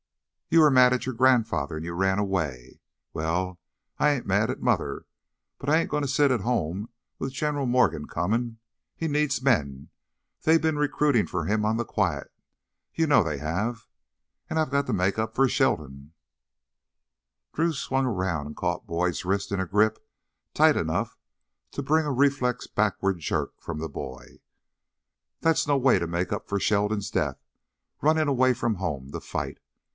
"You 0.49 0.59
were 0.61 0.71
mad 0.71 0.91
at 0.93 1.05
your 1.05 1.13
grandfather, 1.15 1.77
and 1.77 1.85
you 1.85 1.93
ran 1.93 2.17
away. 2.17 2.81
Well, 3.13 3.59
I 3.99 4.09
ain't 4.09 4.25
mad 4.25 4.49
at 4.49 4.61
Mother, 4.61 5.05
but 5.59 5.69
I 5.69 5.77
ain't 5.77 5.91
goin' 5.91 6.01
to 6.01 6.09
sit 6.09 6.31
at 6.31 6.41
home 6.41 6.89
with 7.19 7.31
General 7.31 7.65
Morgan 7.67 8.07
comin'! 8.07 8.57
He 8.97 9.07
needs 9.07 9.41
men. 9.43 9.89
They've 10.41 10.61
been 10.61 10.75
recruitin' 10.77 11.27
for 11.27 11.45
him 11.45 11.63
on 11.63 11.77
the 11.77 11.85
quiet; 11.85 12.33
you 12.93 13.07
know 13.07 13.23
they 13.23 13.37
have. 13.37 13.87
And 14.49 14.59
I've 14.59 14.71
got 14.71 14.87
to 14.87 14.93
make 14.93 15.17
up 15.17 15.35
for 15.35 15.47
Sheldon" 15.47 16.13
Drew 17.53 17.71
swung 17.71 18.05
around 18.05 18.47
and 18.47 18.55
caught 18.55 18.87
Boyd's 18.87 19.23
wrist 19.23 19.51
in 19.53 19.61
a 19.61 19.67
grip 19.67 20.05
tight 20.53 20.75
enough 20.75 21.15
to 21.73 21.83
bring 21.83 22.05
a 22.05 22.11
reflex 22.11 22.67
backward 22.67 23.19
jerk 23.19 23.61
from 23.61 23.77
the 23.79 23.87
boy. 23.87 24.41
"That's 25.39 25.67
no 25.67 25.77
way 25.77 25.97
to 25.99 26.07
make 26.07 26.33
up 26.33 26.49
for 26.49 26.59
Sheldon's 26.59 27.11
death 27.11 27.41
runnin' 28.01 28.27
away 28.27 28.53
from 28.53 28.75
home 28.75 29.11
to 29.11 29.21
fight. 29.21 29.59